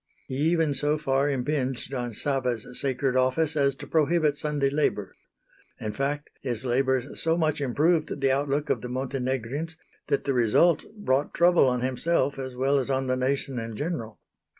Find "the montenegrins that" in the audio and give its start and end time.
8.81-10.23